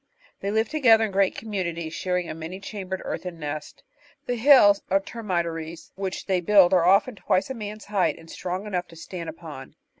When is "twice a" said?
7.17-7.53